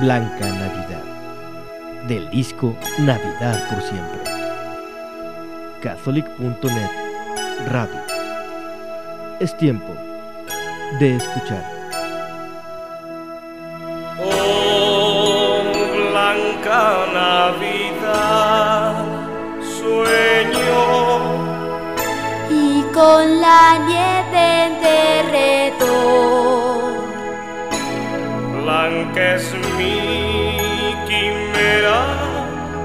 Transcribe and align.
Blanca 0.00 0.46
Navidad, 0.48 1.04
del 2.08 2.30
disco 2.30 2.74
Navidad 3.00 3.68
por 3.68 3.82
siempre. 3.82 4.20
Catholic.net 5.82 6.90
Radio. 7.68 8.00
Es 9.40 9.54
tiempo 9.58 9.92
de 10.98 11.16
escuchar. 11.16 11.62
Oh, 14.18 15.64
blanca 16.10 17.06
Navidad, 17.12 19.04
sueño 19.60 20.80
y 22.48 22.82
con 22.94 23.38
la 23.38 23.78
nieve 23.86 24.89
Blanca 29.00 29.34
es 29.34 29.54
mi 29.78 30.94
quimera 31.06 32.00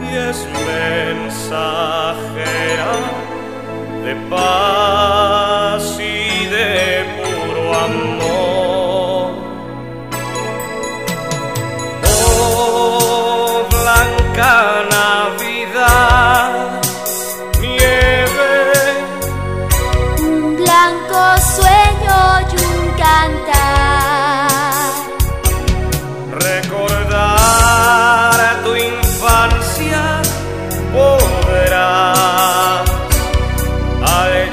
y 0.00 0.16
es 0.16 0.38
mensajera 0.66 2.12
de 4.04 4.14
paz 4.30 5.47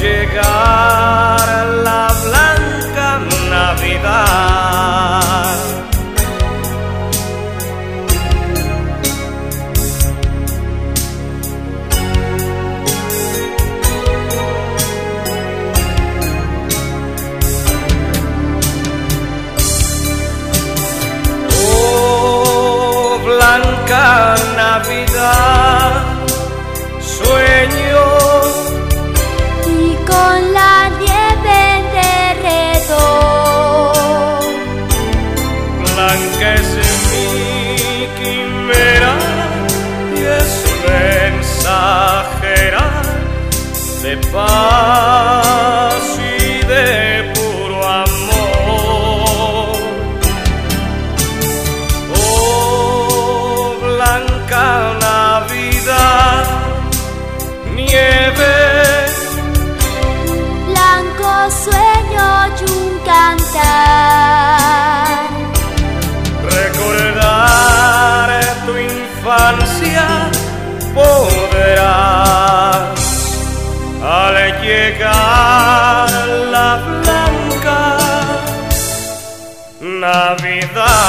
llegar 0.00 1.66
la 1.84 2.06
blanca 2.24 3.20
Navidad. 3.50 4.78
Oh, 21.60 23.18
blanca 23.24 24.36
Navidad, 24.56 25.87
quimera 38.38 39.14
y 40.14 40.20
es 40.38 40.64
mensajera 41.30 42.84
de 44.02 44.16
paz 44.32 45.47
infancia 69.38 70.06
podrás 70.94 71.78
al 74.02 74.36
llegar 74.62 76.10
la 76.50 76.70
blanca 77.02 77.80
Navidad. 79.80 81.08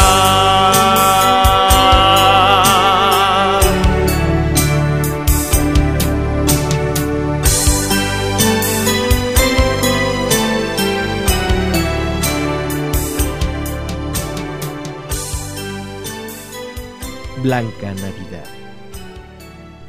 Blanca 17.42 17.94
Navidad, 17.94 18.44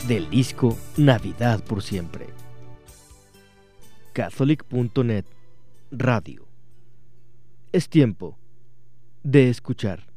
del 0.06 0.31
disco 0.31 0.78
Navidad 0.97 1.65
por 1.65 1.83
siempre. 1.83 2.28
Catholic.net 4.12 5.25
Radio. 5.91 6.47
Es 7.72 7.89
tiempo 7.89 8.39
de 9.25 9.49
escuchar. 9.49 10.09